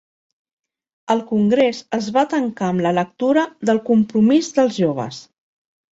El 1.15 1.19
congrés 1.31 1.83
es 1.99 2.09
va 2.17 2.23
tancar 2.33 2.71
amb 2.71 2.85
la 2.89 2.95
lectura 3.01 3.47
del 3.71 3.85
compromís 3.91 4.51
dels 4.57 4.81
joves. 4.83 5.25